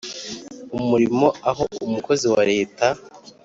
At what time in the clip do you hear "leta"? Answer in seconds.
2.51-2.87